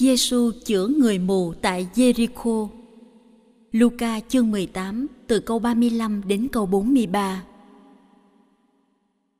Giêsu 0.00 0.52
chữa 0.64 0.86
người 0.86 1.18
mù 1.18 1.54
tại 1.62 1.88
Jericho. 1.94 2.68
Luca 3.72 4.20
chương 4.28 4.50
18 4.50 5.06
từ 5.26 5.40
câu 5.40 5.58
35 5.58 6.22
đến 6.26 6.48
câu 6.52 6.66
43. 6.66 7.44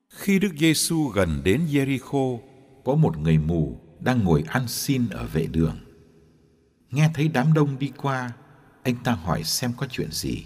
Khi 0.09 0.39
Đức 0.39 0.49
Giêsu 0.59 1.09
gần 1.09 1.41
đến 1.45 1.67
Jericho, 1.71 2.39
có 2.85 2.95
một 2.95 3.19
người 3.19 3.39
mù 3.39 3.81
đang 4.01 4.25
ngồi 4.25 4.45
ăn 4.49 4.69
xin 4.69 5.09
ở 5.09 5.27
vệ 5.27 5.47
đường. 5.47 5.77
Nghe 6.91 7.11
thấy 7.15 7.29
đám 7.29 7.53
đông 7.53 7.79
đi 7.79 7.93
qua, 7.97 8.33
anh 8.83 8.97
ta 9.05 9.13
hỏi 9.13 9.45
xem 9.45 9.73
có 9.77 9.87
chuyện 9.91 10.09
gì. 10.13 10.45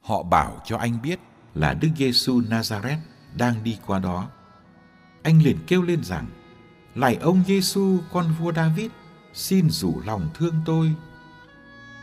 Họ 0.00 0.22
bảo 0.22 0.62
cho 0.64 0.76
anh 0.76 1.02
biết 1.02 1.20
là 1.54 1.74
Đức 1.74 1.88
Giêsu 1.96 2.40
Nazareth 2.40 3.00
đang 3.36 3.64
đi 3.64 3.78
qua 3.86 3.98
đó. 3.98 4.30
Anh 5.22 5.42
liền 5.42 5.56
kêu 5.66 5.82
lên 5.82 6.04
rằng: 6.04 6.26
Lạy 6.94 7.16
ông 7.20 7.42
Giêsu 7.46 7.98
con 8.12 8.34
vua 8.38 8.52
David, 8.52 8.90
xin 9.32 9.70
rủ 9.70 10.00
lòng 10.06 10.28
thương 10.34 10.54
tôi. 10.64 10.94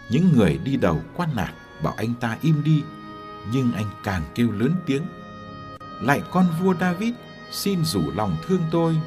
Những 0.09 0.31
người 0.33 0.57
đi 0.57 0.77
đầu 0.77 1.01
quan 1.15 1.35
nạt 1.35 1.53
bảo 1.83 1.93
anh 1.97 2.13
ta 2.19 2.37
im 2.41 2.63
đi, 2.63 2.83
nhưng 3.51 3.73
anh 3.73 3.85
càng 4.03 4.23
kêu 4.35 4.51
lớn 4.51 4.75
tiếng. 4.85 5.03
Lạy 6.01 6.21
con 6.31 6.47
vua 6.61 6.73
David, 6.79 7.13
xin 7.51 7.85
rủ 7.85 8.11
lòng 8.15 8.37
thương 8.47 8.61
tôi. 8.71 8.97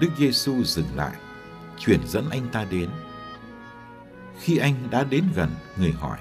Đức 0.00 0.08
Giêsu 0.18 0.64
dừng 0.64 0.96
lại, 0.96 1.16
chuyển 1.78 2.00
dẫn 2.06 2.30
anh 2.30 2.48
ta 2.52 2.64
đến. 2.64 2.90
Khi 4.40 4.56
anh 4.56 4.74
đã 4.90 5.04
đến 5.04 5.24
gần, 5.34 5.50
người 5.76 5.92
hỏi: 5.92 6.18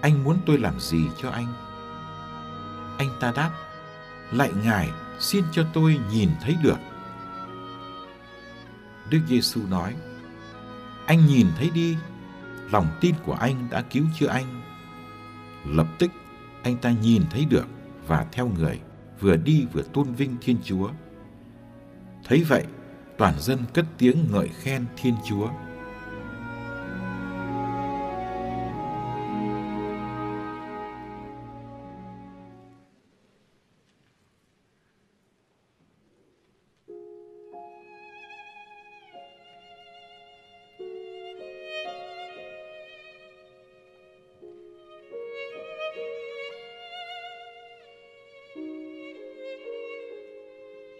Anh 0.00 0.24
muốn 0.24 0.38
tôi 0.46 0.58
làm 0.58 0.80
gì 0.80 1.04
cho 1.22 1.30
anh? 1.30 1.54
Anh 2.98 3.10
ta 3.20 3.32
đáp: 3.36 3.50
Lạy 4.32 4.50
Ngài, 4.64 4.90
xin 5.20 5.44
cho 5.52 5.66
tôi 5.72 5.98
nhìn 6.12 6.28
thấy 6.40 6.56
được. 6.62 6.78
Đức 9.10 9.20
Giêsu 9.28 9.60
nói: 9.70 9.94
Anh 11.06 11.26
nhìn 11.26 11.46
thấy 11.58 11.70
đi, 11.74 11.96
lòng 12.72 12.86
tin 13.00 13.14
của 13.24 13.34
anh 13.34 13.68
đã 13.70 13.82
cứu 13.82 14.04
chữa 14.18 14.28
anh. 14.28 14.62
Lập 15.66 15.86
tức 15.98 16.10
anh 16.62 16.76
ta 16.76 16.90
nhìn 16.90 17.22
thấy 17.30 17.44
được 17.44 17.66
và 18.06 18.26
theo 18.32 18.48
người 18.48 18.80
vừa 19.20 19.36
đi 19.36 19.66
vừa 19.72 19.82
tôn 19.82 20.12
vinh 20.12 20.36
Thiên 20.40 20.56
Chúa. 20.64 20.90
Thấy 22.24 22.44
vậy, 22.48 22.64
toàn 23.18 23.40
dân 23.40 23.58
cất 23.74 23.86
tiếng 23.98 24.26
ngợi 24.32 24.48
khen 24.48 24.84
Thiên 24.96 25.14
Chúa. 25.28 25.48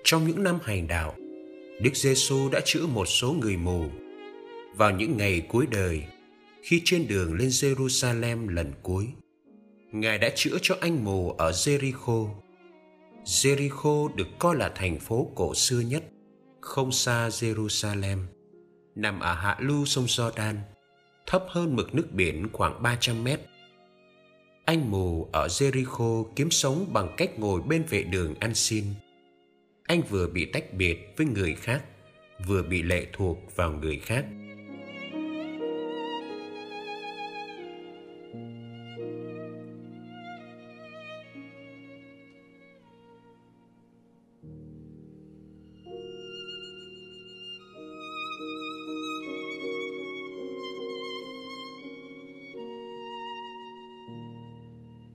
Trong 0.07 0.27
những 0.27 0.43
năm 0.43 0.59
hành 0.63 0.89
đạo, 0.89 1.15
Đức 1.81 1.97
Giêsu 1.97 2.49
đã 2.49 2.61
chữa 2.65 2.87
một 2.87 3.05
số 3.05 3.33
người 3.33 3.57
mù. 3.57 3.85
Vào 4.77 4.91
những 4.91 5.17
ngày 5.17 5.47
cuối 5.49 5.67
đời, 5.71 6.05
khi 6.63 6.83
trên 6.85 7.09
đường 7.09 7.35
lên 7.35 7.49
Jerusalem 7.49 8.49
lần 8.49 8.73
cuối, 8.83 9.07
Ngài 9.93 10.19
đã 10.19 10.31
chữa 10.35 10.59
cho 10.63 10.77
anh 10.81 11.05
mù 11.05 11.31
ở 11.31 11.51
Jericho. 11.51 12.29
Jericho 13.25 14.15
được 14.15 14.27
coi 14.39 14.57
là 14.57 14.73
thành 14.75 15.01
phố 15.01 15.31
cổ 15.35 15.55
xưa 15.55 15.81
nhất, 15.81 16.05
không 16.61 16.93
xa 16.93 17.29
Jerusalem, 17.29 18.19
nằm 18.95 19.21
ở 19.21 19.35
hạ 19.35 19.57
lưu 19.61 19.85
sông 19.85 20.05
Jordan, 20.05 20.55
thấp 21.27 21.45
hơn 21.49 21.77
mực 21.77 21.95
nước 21.95 22.13
biển 22.13 22.49
khoảng 22.53 22.83
300 22.83 23.25
mét. 23.25 23.41
Anh 24.65 24.91
mù 24.91 25.29
ở 25.33 25.47
Jericho 25.47 26.25
kiếm 26.37 26.51
sống 26.51 26.87
bằng 26.93 27.15
cách 27.17 27.39
ngồi 27.39 27.63
bên 27.63 27.85
vệ 27.89 28.03
đường 28.03 28.35
ăn 28.41 28.55
xin 28.55 28.85
anh 29.89 30.03
vừa 30.03 30.27
bị 30.27 30.45
tách 30.45 30.75
biệt 30.75 31.15
với 31.17 31.27
người 31.27 31.55
khác, 31.55 31.85
vừa 32.47 32.63
bị 32.63 32.83
lệ 32.83 33.07
thuộc 33.13 33.57
vào 33.57 33.73
người 33.73 33.99
khác. 33.99 34.25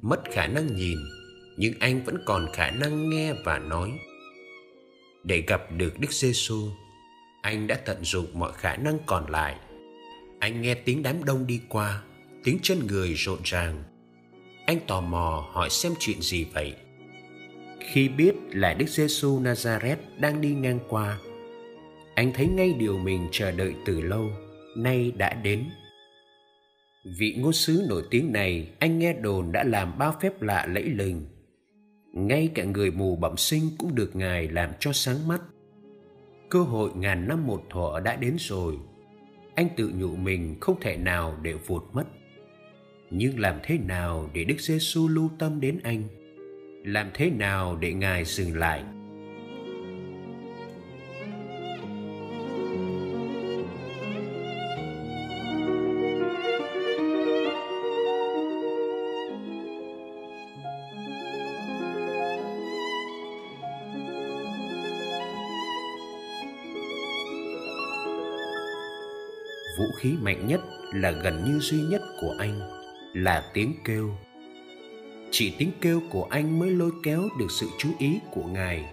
Mất 0.01 0.19
khả 0.31 0.47
năng 0.47 0.75
nhìn, 0.75 0.97
nhưng 1.57 1.73
anh 1.79 2.03
vẫn 2.05 2.17
còn 2.25 2.45
khả 2.53 2.71
năng 2.71 3.09
nghe 3.09 3.33
và 3.45 3.59
nói 3.59 3.99
để 5.29 5.43
gặp 5.47 5.71
được 5.77 5.99
Đức 5.99 6.11
Giêsu, 6.11 6.69
anh 7.41 7.67
đã 7.67 7.75
tận 7.75 7.97
dụng 8.01 8.25
mọi 8.33 8.51
khả 8.53 8.75
năng 8.75 8.97
còn 9.05 9.31
lại. 9.31 9.55
Anh 10.39 10.61
nghe 10.61 10.73
tiếng 10.73 11.03
đám 11.03 11.23
đông 11.23 11.47
đi 11.47 11.61
qua, 11.69 12.01
tiếng 12.43 12.59
chân 12.61 12.87
người 12.87 13.13
rộn 13.13 13.39
ràng. 13.43 13.83
Anh 14.65 14.79
tò 14.87 15.01
mò 15.01 15.49
hỏi 15.51 15.69
xem 15.69 15.93
chuyện 15.99 16.21
gì 16.21 16.45
vậy. 16.53 16.73
Khi 17.79 18.09
biết 18.09 18.33
là 18.49 18.73
Đức 18.73 18.89
Giêsu 18.89 19.39
Nazareth 19.39 19.95
đang 20.17 20.41
đi 20.41 20.49
ngang 20.49 20.79
qua, 20.89 21.17
anh 22.15 22.33
thấy 22.33 22.47
ngay 22.47 22.73
điều 22.73 22.97
mình 22.97 23.27
chờ 23.31 23.51
đợi 23.51 23.73
từ 23.85 24.01
lâu, 24.01 24.29
nay 24.77 25.11
đã 25.15 25.33
đến. 25.33 25.65
Vị 27.17 27.35
ngôn 27.37 27.53
sứ 27.53 27.85
nổi 27.89 28.03
tiếng 28.09 28.31
này 28.31 28.69
anh 28.79 28.99
nghe 28.99 29.13
đồn 29.13 29.51
đã 29.51 29.63
làm 29.63 29.97
bao 29.97 30.15
phép 30.21 30.41
lạ 30.41 30.67
lẫy 30.69 30.83
lừng 30.83 31.25
ngay 32.13 32.51
cả 32.55 32.63
người 32.63 32.91
mù 32.91 33.15
bẩm 33.15 33.37
sinh 33.37 33.69
cũng 33.77 33.95
được 33.95 34.15
ngài 34.15 34.47
làm 34.47 34.69
cho 34.79 34.93
sáng 34.93 35.27
mắt. 35.27 35.41
Cơ 36.49 36.61
hội 36.61 36.91
ngàn 36.95 37.27
năm 37.27 37.47
một 37.47 37.63
thuở 37.69 37.99
đã 37.99 38.15
đến 38.15 38.35
rồi. 38.39 38.77
Anh 39.55 39.69
tự 39.77 39.91
nhủ 39.95 40.15
mình 40.15 40.57
không 40.61 40.79
thể 40.81 40.97
nào 40.97 41.37
để 41.41 41.53
vụt 41.53 41.83
mất. 41.93 42.05
Nhưng 43.09 43.39
làm 43.39 43.59
thế 43.63 43.77
nào 43.77 44.29
để 44.33 44.43
đức 44.43 44.59
giêsu 44.59 45.07
lưu 45.07 45.29
tâm 45.39 45.61
đến 45.61 45.79
anh? 45.83 46.03
Làm 46.85 47.09
thế 47.13 47.29
nào 47.29 47.75
để 47.75 47.93
ngài 47.93 48.25
dừng 48.25 48.57
lại? 48.57 48.83
Vũ 69.79 69.85
khí 69.97 70.15
mạnh 70.21 70.47
nhất 70.47 70.61
là 70.93 71.11
gần 71.11 71.43
như 71.45 71.59
duy 71.59 71.81
nhất 71.81 72.01
của 72.21 72.35
anh 72.39 72.59
là 73.13 73.51
tiếng 73.53 73.73
kêu 73.85 74.11
chỉ 75.31 75.53
tiếng 75.57 75.71
kêu 75.81 76.01
của 76.09 76.23
anh 76.23 76.59
mới 76.59 76.69
lôi 76.69 76.91
kéo 77.03 77.29
được 77.39 77.51
sự 77.51 77.67
chú 77.77 77.89
ý 77.99 78.19
của 78.31 78.43
ngài 78.43 78.85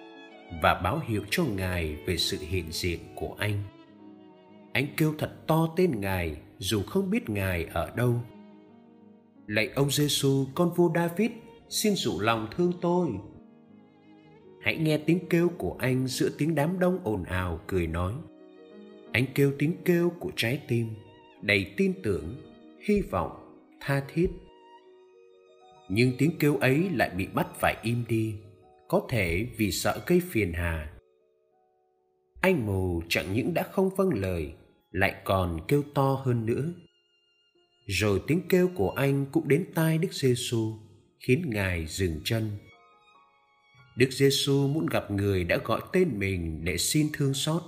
và 0.62 0.81
báo 0.85 1.00
hiệu 1.06 1.23
cho 1.31 1.44
ngài 1.56 1.97
về 2.06 2.17
sự 2.17 2.38
hiện 2.41 2.65
diện 2.71 3.00
của 3.15 3.35
anh 3.38 3.62
anh 4.73 4.87
kêu 4.97 5.15
thật 5.19 5.47
to 5.47 5.69
tên 5.77 6.00
ngài 6.00 6.37
dù 6.59 6.83
không 6.83 7.11
biết 7.11 7.31
ngài 7.31 7.65
ở 7.65 7.91
đâu 7.97 8.21
Lạy 9.47 9.71
ông 9.75 9.91
Giêsu, 9.91 10.47
con 10.55 10.73
vua 10.75 10.91
David, 10.94 11.31
xin 11.69 11.94
dụ 11.94 12.21
lòng 12.21 12.49
thương 12.56 12.73
tôi. 12.81 13.09
Hãy 14.62 14.77
nghe 14.77 14.99
tiếng 14.99 15.29
kêu 15.31 15.49
của 15.59 15.77
anh 15.79 16.06
giữa 16.06 16.29
tiếng 16.38 16.55
đám 16.55 16.79
đông 16.79 16.99
ồn 17.05 17.25
ào 17.25 17.61
cười 17.67 17.87
nói. 17.87 18.12
Anh 19.17 19.27
kêu 19.35 19.53
tiếng 19.59 19.77
kêu 19.85 20.13
của 20.21 20.31
trái 20.37 20.61
tim, 20.69 20.89
đầy 21.43 21.75
tin 21.77 21.93
tưởng, 22.03 22.37
hy 22.89 23.01
vọng, 23.01 23.31
tha 23.81 24.03
thiết. 24.15 24.31
Nhưng 25.89 26.13
tiếng 26.19 26.31
kêu 26.39 26.57
ấy 26.57 26.91
lại 26.93 27.11
bị 27.17 27.27
bắt 27.35 27.47
phải 27.61 27.77
im 27.83 28.05
đi, 28.09 28.35
có 28.89 29.07
thể 29.09 29.47
vì 29.57 29.73
sợ 29.73 30.03
gây 30.07 30.21
phiền 30.31 30.53
hà. 30.53 30.93
Anh 32.41 32.67
mù 32.67 33.03
chẳng 33.09 33.35
những 33.35 33.55
đã 33.55 33.63
không 33.63 33.91
vâng 33.97 34.11
lời, 34.15 34.53
lại 34.91 35.15
còn 35.25 35.61
kêu 35.69 35.83
to 35.95 36.23
hơn 36.25 36.47
nữa. 36.47 36.73
Rồi 37.87 38.21
tiếng 38.27 38.41
kêu 38.49 38.71
của 38.75 38.91
anh 38.91 39.27
cũng 39.33 39.49
đến 39.49 39.65
tai 39.75 39.99
Đức 39.99 40.12
giê 40.12 40.35
xu 40.37 40.79
khiến 41.21 41.43
Ngài 41.47 41.87
dừng 41.87 42.21
chân. 42.25 42.51
Đức 43.97 44.11
giê 44.11 44.29
xu 44.31 44.69
muốn 44.69 44.87
gặp 44.87 45.11
người 45.11 45.45
đã 45.45 45.59
gọi 45.65 45.81
tên 45.93 46.19
mình 46.19 46.65
để 46.65 46.79
xin 46.79 47.07
thương 47.12 47.35
xót. 47.35 47.62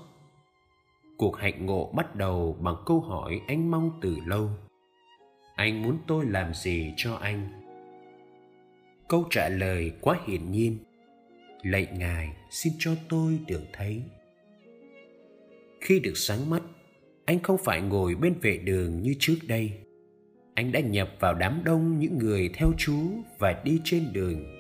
Cuộc 1.18 1.36
hạnh 1.36 1.66
ngộ 1.66 1.92
bắt 1.92 2.16
đầu 2.16 2.58
bằng 2.60 2.76
câu 2.86 3.00
hỏi 3.00 3.40
anh 3.46 3.70
mong 3.70 3.98
từ 4.02 4.16
lâu. 4.26 4.50
Anh 5.56 5.82
muốn 5.82 5.98
tôi 6.06 6.24
làm 6.26 6.54
gì 6.54 6.92
cho 6.96 7.14
anh? 7.14 7.48
Câu 9.08 9.24
trả 9.30 9.48
lời 9.48 9.92
quá 10.00 10.20
hiển 10.26 10.52
nhiên. 10.52 10.78
Lạy 11.62 11.86
Ngài, 11.98 12.32
xin 12.50 12.72
cho 12.78 12.94
tôi 13.08 13.38
được 13.46 13.62
thấy. 13.72 14.02
Khi 15.80 16.00
được 16.00 16.16
sáng 16.16 16.50
mắt, 16.50 16.62
anh 17.24 17.42
không 17.42 17.58
phải 17.64 17.80
ngồi 17.80 18.14
bên 18.14 18.34
vệ 18.42 18.58
đường 18.58 19.02
như 19.02 19.14
trước 19.18 19.36
đây 19.46 19.72
anh 20.58 20.72
đã 20.72 20.80
nhập 20.80 21.08
vào 21.20 21.34
đám 21.34 21.60
đông 21.64 21.98
những 21.98 22.18
người 22.18 22.50
theo 22.54 22.72
chú 22.78 22.94
và 23.38 23.62
đi 23.64 23.80
trên 23.84 24.12
đường. 24.12 24.57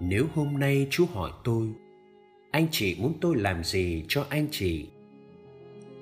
Nếu 0.00 0.26
hôm 0.34 0.58
nay 0.58 0.86
Chúa 0.90 1.06
hỏi 1.06 1.30
tôi, 1.44 1.68
anh 2.50 2.66
chị 2.70 2.96
muốn 3.00 3.14
tôi 3.20 3.36
làm 3.36 3.64
gì 3.64 4.04
cho 4.08 4.26
anh 4.28 4.46
chị? 4.50 4.86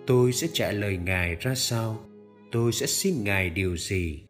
Tôi 0.06 0.32
sẽ 0.32 0.48
trả 0.52 0.72
lời 0.72 0.96
ngài 0.96 1.34
ra 1.34 1.54
sao? 1.54 1.98
Tôi 2.52 2.72
sẽ 2.72 2.86
xin 2.86 3.24
ngài 3.24 3.50
điều 3.50 3.76
gì? 3.76 4.22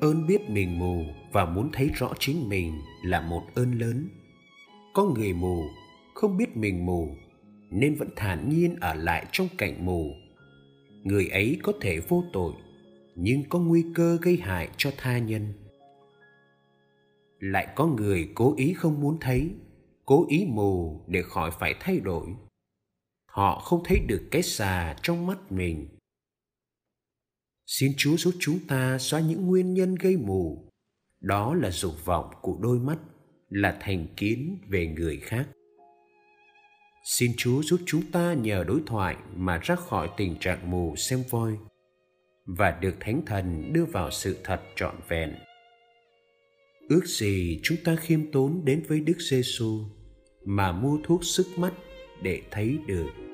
Ơn 0.00 0.26
biết 0.26 0.50
mình 0.50 0.78
mù 0.78 1.04
và 1.32 1.44
muốn 1.44 1.70
thấy 1.72 1.90
rõ 1.94 2.12
chính 2.18 2.48
mình 2.48 2.72
là 3.04 3.20
một 3.20 3.42
ơn 3.54 3.78
lớn. 3.78 4.08
Có 4.94 5.04
người 5.04 5.32
mù, 5.32 5.62
không 6.14 6.36
biết 6.36 6.56
mình 6.56 6.86
mù, 6.86 7.08
nên 7.70 7.94
vẫn 7.94 8.08
thản 8.16 8.48
nhiên 8.48 8.76
ở 8.80 8.94
lại 8.94 9.26
trong 9.32 9.48
cảnh 9.58 9.86
mù. 9.86 10.10
Người 11.04 11.28
ấy 11.28 11.58
có 11.62 11.72
thể 11.80 12.00
vô 12.00 12.24
tội, 12.32 12.52
nhưng 13.14 13.44
có 13.48 13.58
nguy 13.58 13.84
cơ 13.94 14.18
gây 14.22 14.36
hại 14.36 14.68
cho 14.76 14.90
tha 14.96 15.18
nhân 15.18 15.52
lại 17.38 17.72
có 17.76 17.86
người 17.86 18.32
cố 18.34 18.54
ý 18.56 18.74
không 18.74 19.00
muốn 19.00 19.18
thấy, 19.20 19.50
cố 20.04 20.26
ý 20.28 20.46
mù 20.48 21.04
để 21.08 21.22
khỏi 21.22 21.50
phải 21.58 21.74
thay 21.80 22.00
đổi. 22.00 22.26
Họ 23.26 23.60
không 23.60 23.82
thấy 23.84 23.98
được 23.98 24.28
cái 24.30 24.42
xà 24.42 24.96
trong 25.02 25.26
mắt 25.26 25.52
mình. 25.52 25.88
Xin 27.66 27.92
chúa 27.96 28.16
giúp 28.16 28.34
chúng 28.40 28.58
ta 28.68 28.98
xóa 28.98 29.20
những 29.20 29.46
nguyên 29.46 29.74
nhân 29.74 29.94
gây 29.94 30.16
mù. 30.16 30.70
Đó 31.20 31.54
là 31.54 31.70
dục 31.70 32.04
vọng 32.04 32.30
của 32.42 32.58
đôi 32.60 32.78
mắt, 32.78 32.98
là 33.48 33.78
thành 33.80 34.06
kiến 34.16 34.58
về 34.68 34.86
người 34.86 35.16
khác. 35.16 35.48
Xin 37.04 37.32
chúa 37.36 37.62
giúp 37.62 37.80
chúng 37.86 38.10
ta 38.12 38.34
nhờ 38.34 38.64
đối 38.64 38.80
thoại 38.86 39.16
mà 39.36 39.58
ra 39.62 39.76
khỏi 39.76 40.10
tình 40.16 40.36
trạng 40.40 40.70
mù 40.70 40.96
xem 40.96 41.22
voi 41.30 41.58
và 42.46 42.70
được 42.70 42.94
thánh 43.00 43.22
thần 43.26 43.72
đưa 43.72 43.84
vào 43.84 44.10
sự 44.10 44.36
thật 44.44 44.60
trọn 44.76 44.94
vẹn 45.08 45.34
ước 46.88 47.06
gì 47.06 47.60
chúng 47.62 47.78
ta 47.84 47.96
khiêm 47.96 48.30
tốn 48.32 48.64
đến 48.64 48.82
với 48.88 49.00
đức 49.00 49.20
giêsu 49.30 49.84
mà 50.44 50.72
mua 50.72 50.98
thuốc 51.04 51.24
sức 51.24 51.46
mắt 51.56 51.72
để 52.22 52.42
thấy 52.50 52.78
được. 52.86 53.25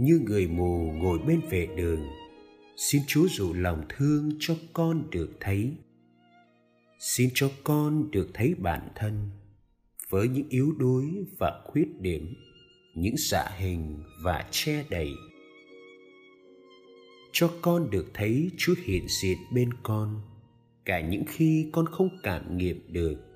Như 0.00 0.20
người 0.26 0.46
mù 0.46 0.92
ngồi 0.92 1.18
bên 1.18 1.40
vệ 1.50 1.66
đường. 1.76 2.06
Xin 2.76 3.02
chúa 3.06 3.28
dụ 3.28 3.52
lòng 3.52 3.82
thương 3.88 4.30
cho 4.40 4.56
con 4.72 5.10
được 5.10 5.30
thấy. 5.40 5.72
Xin 7.00 7.30
cho 7.34 7.50
con 7.64 8.10
được 8.10 8.30
thấy 8.34 8.54
bản 8.54 8.88
thân 8.94 9.30
với 10.08 10.28
những 10.28 10.48
yếu 10.48 10.72
đuối 10.78 11.04
và 11.38 11.62
khuyết 11.64 12.00
điểm, 12.00 12.34
những 12.94 13.16
xạ 13.16 13.44
hình 13.58 14.02
và 14.22 14.44
che 14.50 14.84
đậy. 14.90 15.10
Cho 17.32 17.50
con 17.62 17.90
được 17.90 18.06
thấy 18.14 18.50
chúa 18.56 18.74
hiện 18.84 19.06
diện 19.08 19.38
bên 19.52 19.70
con, 19.82 20.22
cả 20.84 21.00
những 21.00 21.24
khi 21.28 21.70
con 21.72 21.86
không 21.86 22.08
cảm 22.22 22.56
nghiệm 22.56 22.92
được. 22.92 23.27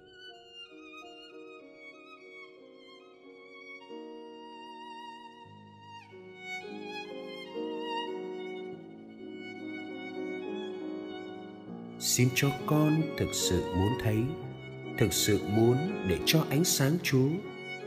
Xin 12.17 12.29
cho 12.35 12.51
con 12.67 13.03
thực 13.19 13.35
sự 13.35 13.63
muốn 13.77 13.93
thấy, 14.03 14.19
thực 14.99 15.13
sự 15.13 15.41
muốn 15.49 15.77
để 16.09 16.19
cho 16.27 16.45
ánh 16.51 16.65
sáng 16.65 16.99
chúa 17.03 17.29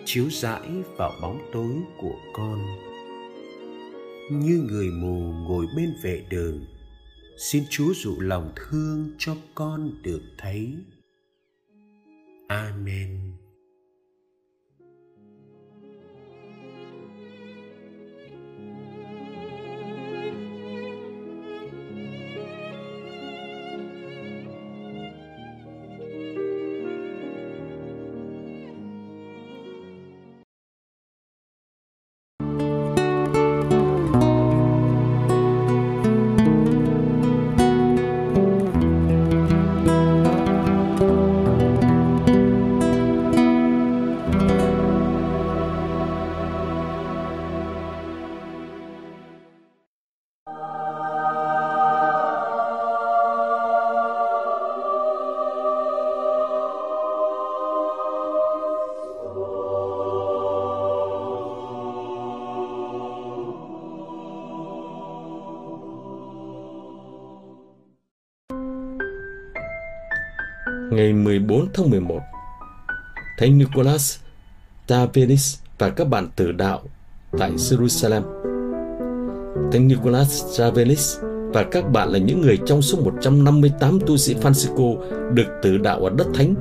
chiếu 0.06 0.30
rãi 0.30 0.70
vào 0.98 1.12
bóng 1.22 1.50
tối 1.54 1.74
của 2.02 2.16
con. 2.34 2.60
Như 4.32 4.68
người 4.70 4.88
mù 4.88 5.20
ngồi 5.20 5.66
bên 5.76 5.94
vệ 6.04 6.26
đường, 6.30 6.66
xin 7.38 7.64
chúa 7.70 7.94
dụ 7.96 8.20
lòng 8.20 8.52
thương 8.56 9.12
cho 9.18 9.36
con 9.56 10.02
được 10.04 10.22
thấy. 10.38 10.76
Amen. 12.48 13.45
Ngày 70.96 71.14
14 71.14 71.68
tháng 71.74 71.90
11, 71.90 72.20
Thánh 73.38 73.58
Nicholas 73.58 74.18
Tavenis 74.88 75.58
và 75.78 75.90
các 75.90 76.08
bạn 76.08 76.28
tử 76.36 76.52
đạo 76.52 76.82
tại 77.40 77.52
Jerusalem. 77.52 78.22
Thánh 79.72 79.88
Nicholas 79.88 80.60
Tavenis 80.60 81.18
và 81.54 81.64
các 81.64 81.92
bạn 81.92 82.10
là 82.10 82.20
những 82.20 82.42
người 82.42 82.60
trong 82.66 82.82
số 82.82 83.02
158 83.02 84.00
tu 84.08 84.18
sĩ 84.18 84.36
Francisco 84.36 84.98
được 85.34 85.46
tử 85.62 85.78
đạo 85.78 86.00
ở 86.00 86.10
đất 86.10 86.28
thánh 86.34 86.56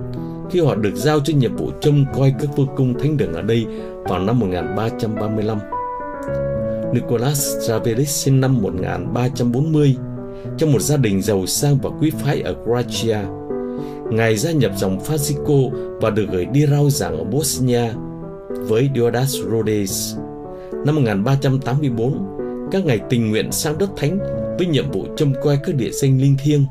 khi 0.50 0.61
họ 0.61 0.75
được 0.75 0.95
giao 0.95 1.21
cho 1.21 1.35
nhiệm 1.35 1.57
vụ 1.57 1.71
trông 1.81 2.05
coi 2.14 2.35
các 2.41 2.57
vương 2.57 2.69
cung 2.76 2.99
thánh 2.99 3.17
đường 3.17 3.33
ở 3.33 3.43
đây 3.43 3.67
vào 4.05 4.19
năm 4.19 4.38
1335. 4.38 5.59
Nicholas 6.93 7.57
Ravelis 7.61 8.25
sinh 8.25 8.41
năm 8.41 8.62
1340 8.62 9.97
trong 10.59 10.73
một 10.73 10.81
gia 10.81 10.97
đình 10.97 11.23
giàu 11.23 11.47
sang 11.47 11.79
và 11.83 11.91
quý 12.00 12.11
phái 12.11 12.41
ở 12.41 12.55
Croatia. 12.64 13.43
Ngài 14.11 14.37
gia 14.37 14.50
nhập 14.50 14.73
dòng 14.76 14.99
Francisco 14.99 15.70
và 16.00 16.11
được 16.11 16.26
gửi 16.32 16.44
đi 16.44 16.66
rao 16.66 16.90
giảng 16.90 17.18
ở 17.18 17.25
Bosnia 17.25 17.92
với 18.50 18.90
Diodas 18.94 19.37
Rhodes. 19.37 20.16
Năm 20.87 20.94
1384, 20.94 22.26
các 22.73 22.84
ngài 22.84 23.00
tình 23.11 23.30
nguyện 23.30 23.52
sang 23.52 23.78
đất 23.78 23.90
thánh 23.96 24.18
với 24.58 24.66
nhiệm 24.66 24.90
vụ 24.90 25.06
trông 25.16 25.32
coi 25.42 25.58
các 25.64 25.75
địa 25.75 25.90
danh 25.90 26.20
linh 26.20 26.37
thiêng, 26.44 26.66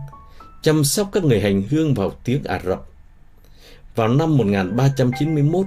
chăm 0.62 0.84
sóc 0.84 1.10
các 1.12 1.24
người 1.24 1.40
hành 1.40 1.64
hương 1.70 1.94
vào 1.94 2.12
tiếng 2.24 2.44
Ả 2.44 2.62
Rập. 2.66 2.82
Vào 3.96 4.08
năm 4.08 4.38
1391, 4.38 5.66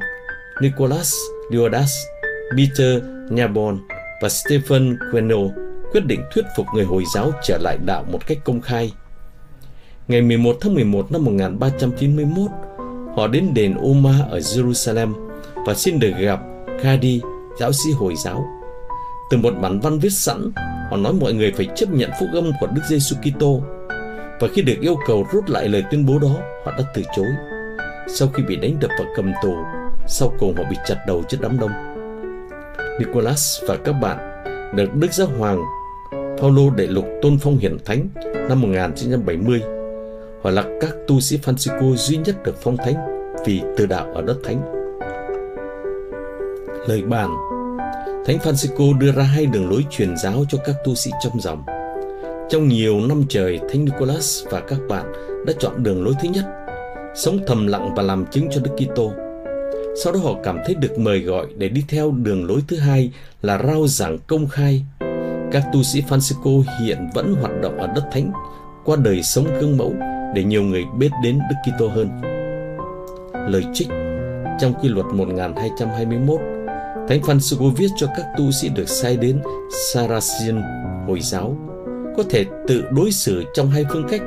Nicholas 0.62 1.14
Diodas, 1.52 1.90
Peter 2.56 3.02
Nabon 3.30 3.78
và 4.23 4.28
Stephen 4.28 4.99
Queno 5.12 5.37
quyết 5.92 6.06
định 6.06 6.20
thuyết 6.35 6.44
phục 6.56 6.66
người 6.75 6.85
Hồi 6.85 7.04
giáo 7.14 7.32
trở 7.42 7.58
lại 7.58 7.78
đạo 7.87 8.04
một 8.12 8.26
cách 8.26 8.38
công 8.44 8.61
khai. 8.61 8.92
Ngày 10.08 10.22
11 10.22 10.56
tháng 10.60 10.75
11 10.75 11.12
năm 11.12 11.25
1391, 11.25 12.50
họ 13.16 13.26
đến 13.26 13.54
đền 13.54 13.75
Oma 13.75 14.26
ở 14.30 14.38
Jerusalem 14.38 15.12
và 15.66 15.75
xin 15.75 15.98
được 15.98 16.12
gặp 16.18 16.40
Khadi, 16.80 17.20
giáo 17.60 17.72
sĩ 17.72 17.90
Hồi 17.92 18.14
giáo. 18.25 18.46
Từ 19.30 19.36
một 19.36 19.54
bản 19.62 19.80
văn 19.80 19.98
viết 19.98 20.12
sẵn, 20.12 20.52
họ 20.90 20.96
nói 20.96 21.12
mọi 21.12 21.32
người 21.32 21.52
phải 21.52 21.66
chấp 21.76 21.90
nhận 21.90 22.10
phúc 22.20 22.28
âm 22.32 22.50
của 22.60 22.66
Đức 22.66 22.82
Giêsu 22.88 23.16
Kitô. 23.16 23.62
Và 24.40 24.48
khi 24.54 24.62
được 24.62 24.76
yêu 24.80 24.96
cầu 25.06 25.26
rút 25.32 25.48
lại 25.48 25.68
lời 25.68 25.84
tuyên 25.90 26.06
bố 26.06 26.18
đó, 26.18 26.36
họ 26.64 26.72
đã 26.78 26.84
từ 26.94 27.02
chối. 27.16 27.28
Sau 28.08 28.28
khi 28.28 28.42
bị 28.42 28.56
đánh 28.56 28.76
đập 28.80 28.90
và 28.98 29.04
cầm 29.16 29.32
tù, 29.42 29.54
sau 30.08 30.32
cùng 30.38 30.56
họ 30.56 30.62
bị 30.70 30.76
chặt 30.86 30.96
đầu 31.06 31.22
trước 31.28 31.38
đám 31.40 31.58
đông. 31.60 31.72
Nicholas 33.00 33.62
và 33.68 33.76
các 33.76 33.92
bạn 33.92 34.44
được 34.76 34.94
Đức 34.94 35.12
Giáo 35.12 35.28
Hoàng 35.38 35.62
Paulo 36.38 36.62
Đệ 36.76 36.86
Lục 36.86 37.06
tôn 37.22 37.38
phong 37.38 37.58
hiển 37.58 37.76
thánh 37.84 38.08
năm 38.48 38.60
1970. 38.60 39.75
Họ 40.43 40.50
là 40.50 40.64
các 40.81 40.90
tu 41.07 41.21
sĩ 41.21 41.38
Francisco 41.45 41.97
duy 41.97 42.16
nhất 42.16 42.43
được 42.45 42.55
phong 42.62 42.76
thánh 42.76 42.95
vì 43.47 43.62
từ 43.76 43.87
đạo 43.87 44.07
ở 44.14 44.23
đất 44.23 44.37
thánh. 44.45 44.62
Lời 46.88 47.02
bàn 47.02 47.31
Thánh 48.26 48.38
Francisco 48.38 48.99
đưa 48.99 49.12
ra 49.12 49.23
hai 49.23 49.47
đường 49.47 49.71
lối 49.71 49.85
truyền 49.90 50.16
giáo 50.16 50.45
cho 50.49 50.59
các 50.64 50.76
tu 50.85 50.95
sĩ 50.95 51.11
trong 51.23 51.40
dòng. 51.40 51.62
Trong 52.50 52.69
nhiều 52.69 53.00
năm 53.00 53.25
trời, 53.28 53.61
Thánh 53.71 53.85
Nicholas 53.85 54.45
và 54.50 54.61
các 54.61 54.78
bạn 54.88 55.12
đã 55.47 55.52
chọn 55.59 55.83
đường 55.83 56.05
lối 56.05 56.14
thứ 56.23 56.28
nhất, 56.28 56.45
sống 57.16 57.38
thầm 57.47 57.66
lặng 57.66 57.95
và 57.95 58.02
làm 58.02 58.26
chứng 58.26 58.49
cho 58.50 58.61
Đức 58.61 58.71
Kitô. 58.76 59.12
Sau 60.02 60.12
đó 60.12 60.19
họ 60.19 60.35
cảm 60.45 60.59
thấy 60.66 60.75
được 60.75 60.99
mời 60.99 61.21
gọi 61.21 61.47
để 61.57 61.69
đi 61.69 61.85
theo 61.88 62.11
đường 62.11 62.47
lối 62.47 62.61
thứ 62.69 62.76
hai 62.76 63.12
là 63.43 63.62
rao 63.66 63.87
giảng 63.87 64.19
công 64.26 64.49
khai. 64.49 64.85
Các 65.52 65.64
tu 65.73 65.83
sĩ 65.83 66.02
Francisco 66.09 66.62
hiện 66.81 66.99
vẫn 67.14 67.35
hoạt 67.40 67.52
động 67.62 67.78
ở 67.78 67.87
đất 67.87 68.05
thánh 68.12 68.33
qua 68.85 68.97
đời 68.97 69.23
sống 69.23 69.47
gương 69.61 69.76
mẫu 69.76 69.95
để 70.35 70.45
nhiều 70.45 70.62
người 70.62 70.85
biết 70.99 71.11
đến 71.23 71.38
Đức 71.38 71.73
Kitô 71.73 71.88
hơn. 71.88 72.09
Lời 73.49 73.64
trích 73.75 73.88
trong 74.61 74.75
quy 74.83 74.88
luật 74.88 75.06
1221 75.06 76.40
Thánh 77.09 77.21
Francisco 77.21 77.71
viết 77.71 77.88
cho 77.97 78.06
các 78.16 78.26
tu 78.38 78.50
sĩ 78.50 78.68
được 78.68 78.88
sai 78.88 79.16
đến 79.16 79.40
Saracen 79.92 80.62
Hồi 81.06 81.21
giáo 81.21 81.56
có 82.16 82.23
thể 82.30 82.45
tự 82.68 82.85
đối 82.90 83.12
xử 83.12 83.45
trong 83.54 83.71
hai 83.71 83.85
phương 83.92 84.06
cách. 84.09 84.23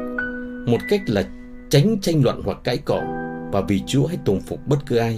Một 0.68 0.78
cách 0.90 1.02
là 1.08 1.24
tránh 1.70 1.98
tranh 2.02 2.24
luận 2.24 2.42
hoặc 2.46 2.58
cãi 2.64 2.78
cọ 2.78 3.02
và 3.52 3.62
vì 3.62 3.82
Chúa 3.88 4.08
hãy 4.08 4.18
tùng 4.26 4.42
phục 4.42 4.60
bất 4.68 4.78
cứ 4.88 4.98
ai. 4.98 5.18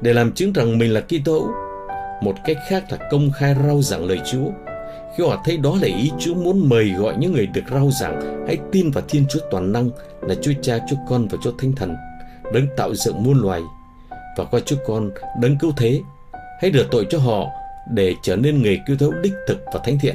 Để 0.00 0.12
làm 0.12 0.32
chứng 0.32 0.52
rằng 0.52 0.78
mình 0.78 0.92
là 0.92 1.00
Kitô 1.00 1.32
hữu, 1.32 1.52
một 2.22 2.34
cách 2.44 2.56
khác 2.68 2.84
là 2.90 2.98
công 3.10 3.30
khai 3.38 3.54
rao 3.66 3.82
giảng 3.82 4.04
lời 4.04 4.20
Chúa. 4.32 4.50
Khi 5.16 5.24
họ 5.24 5.42
thấy 5.44 5.56
đó 5.56 5.76
là 5.80 5.86
ý 5.86 6.10
Chúa 6.18 6.34
muốn 6.34 6.68
mời 6.68 6.92
gọi 6.98 7.14
những 7.18 7.32
người 7.32 7.46
được 7.46 7.62
rao 7.70 7.90
giảng 8.00 8.44
hãy 8.46 8.58
tin 8.72 8.90
vào 8.90 9.04
Thiên 9.08 9.24
Chúa 9.28 9.40
toàn 9.50 9.72
năng 9.72 9.90
là 10.20 10.34
Chúa 10.42 10.52
Cha, 10.62 10.78
Chúa 10.90 10.96
Con 11.08 11.28
và 11.28 11.38
Chúa 11.42 11.52
Thánh 11.58 11.72
Thần, 11.72 11.96
đấng 12.52 12.66
tạo 12.76 12.94
dựng 12.94 13.22
muôn 13.22 13.42
loài 13.42 13.60
và 14.36 14.44
qua 14.44 14.60
Chúa 14.60 14.76
Con 14.86 15.10
đấng 15.40 15.58
cứu 15.58 15.72
thế 15.76 16.00
hãy 16.60 16.72
rửa 16.74 16.84
tội 16.90 17.06
cho 17.10 17.18
họ 17.18 17.46
để 17.90 18.14
trở 18.22 18.36
nên 18.36 18.62
người 18.62 18.80
cứu 18.86 18.96
thấu 18.96 19.12
đích 19.22 19.34
thực 19.48 19.64
và 19.72 19.80
thánh 19.84 19.98
thiện. 19.98 20.14